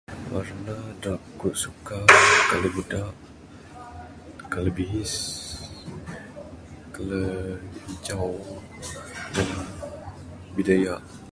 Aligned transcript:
Warna 0.33 0.75
da 1.01 1.11
aku'k 1.19 1.55
suka 1.63 1.97
da 2.09 2.17
kaler 2.49 2.71
budak, 2.77 3.13
kaler 4.51 4.73
bihis, 4.77 5.13
kaler 6.93 7.33
hijau 7.85 8.31
dengan 9.35 9.67
bidayak. 10.55 11.01